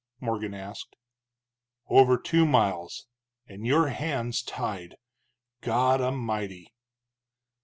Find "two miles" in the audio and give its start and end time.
2.17-3.05